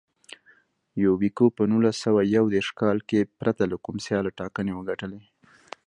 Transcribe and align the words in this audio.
یوبیکو 1.03 1.45
په 1.57 1.63
نولس 1.71 1.97
سوه 2.05 2.21
یو 2.35 2.45
دېرش 2.55 2.69
کال 2.79 2.97
کې 3.09 3.29
پرته 3.39 3.63
له 3.71 3.77
کوم 3.85 3.95
سیاله 4.05 4.31
ټاکنې 4.39 4.73
وګټلې. 4.75 5.21